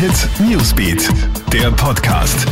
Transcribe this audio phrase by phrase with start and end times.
[0.00, 1.10] Hit Newsbeat,
[1.52, 2.46] der Podcast.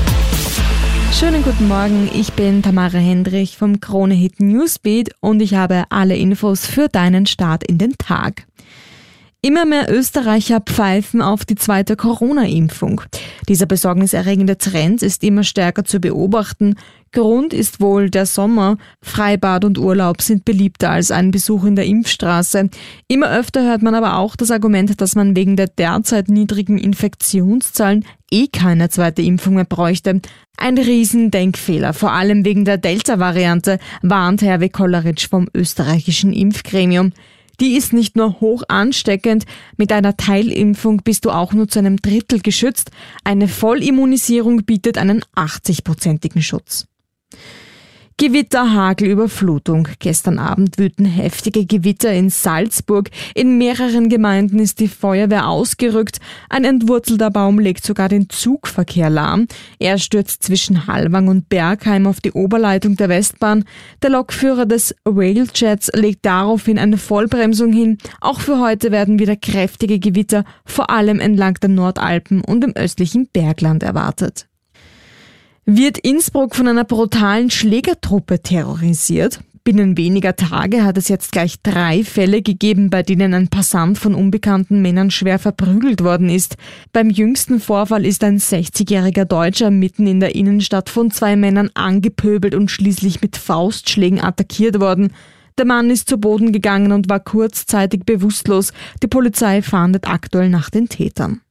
[1.19, 6.15] Schönen guten Morgen, ich bin Tamara Hendrich vom Krone Hit Newsbeat und ich habe alle
[6.15, 8.47] Infos für deinen Start in den Tag.
[9.41, 13.01] Immer mehr Österreicher pfeifen auf die zweite Corona-Impfung.
[13.49, 16.75] Dieser besorgniserregende Trend ist immer stärker zu beobachten.
[17.13, 18.77] Grund ist wohl der Sommer.
[19.01, 22.69] Freibad und Urlaub sind beliebter als ein Besuch in der Impfstraße.
[23.09, 28.05] Immer öfter hört man aber auch das Argument, dass man wegen der derzeit niedrigen Infektionszahlen
[28.31, 30.21] eh keine zweite Impfung mehr bräuchte.
[30.59, 37.13] Ein Riesendenkfehler, vor allem wegen der Delta-Variante, warnt Herr Kolleritsch vom österreichischen Impfgremium.
[37.61, 39.45] Die ist nicht nur hoch ansteckend,
[39.77, 42.91] mit einer Teilimpfung bist du auch nur zu einem Drittel geschützt,
[43.25, 46.87] eine Vollimmunisierung bietet einen 80-prozentigen Schutz.
[48.21, 49.87] Gewitter, Hagel, Überflutung.
[50.01, 53.11] Gestern Abend wüten heftige Gewitter in Salzburg.
[53.33, 56.19] In mehreren Gemeinden ist die Feuerwehr ausgerückt.
[56.49, 59.47] Ein entwurzelter Baum legt sogar den Zugverkehr lahm.
[59.79, 63.65] Er stürzt zwischen Halwang und Bergheim auf die Oberleitung der Westbahn.
[64.03, 67.99] Der Lokführer des Railjets legt daraufhin eine Vollbremsung hin.
[68.21, 73.29] Auch für heute werden wieder kräftige Gewitter, vor allem entlang der Nordalpen und im östlichen
[73.33, 74.49] Bergland erwartet.
[75.71, 79.41] Wird Innsbruck von einer brutalen Schlägertruppe terrorisiert?
[79.65, 84.15] Binnen weniger Tage hat es jetzt gleich drei Fälle gegeben, bei denen ein Passant von
[84.15, 86.57] unbekannten Männern schwer verprügelt worden ist.
[86.95, 92.55] Beim jüngsten Vorfall ist ein 60-jähriger Deutscher mitten in der Innenstadt von zwei Männern angepöbelt
[92.55, 95.13] und schließlich mit Faustschlägen attackiert worden.
[95.59, 98.73] Der Mann ist zu Boden gegangen und war kurzzeitig bewusstlos.
[99.03, 101.43] Die Polizei fahndet aktuell nach den Tätern.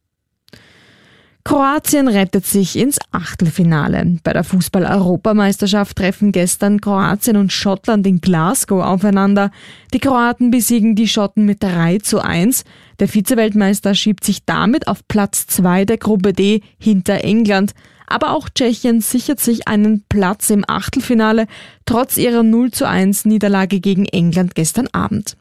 [1.47, 4.17] Kroatien rettet sich ins Achtelfinale.
[4.21, 9.51] Bei der Fußball-Europameisterschaft treffen gestern Kroatien und Schottland in Glasgow aufeinander.
[9.93, 12.65] Die Kroaten besiegen die Schotten mit 3 zu 1.
[12.99, 17.71] Der Vizeweltmeister schiebt sich damit auf Platz 2 der Gruppe D hinter England.
[18.07, 21.47] Aber auch Tschechien sichert sich einen Platz im Achtelfinale,
[21.85, 25.37] trotz ihrer 0 zu 1 Niederlage gegen England gestern Abend.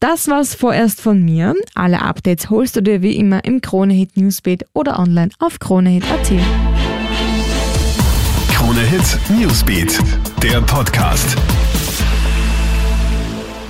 [0.00, 1.56] Das war's vorerst von mir.
[1.74, 6.32] Alle Updates holst du dir wie immer im Kronehit Newsbeat oder online auf kronehit.at.
[8.52, 9.98] Kronehit Newsbeat,
[10.40, 11.36] der Podcast.